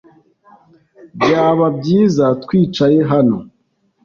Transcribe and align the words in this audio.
Byaba 1.19 1.65
byiza 1.77 2.25
twicaye 2.43 2.99
hano. 3.11 3.37